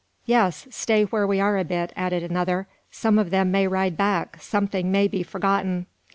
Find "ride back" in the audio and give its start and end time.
3.67-4.41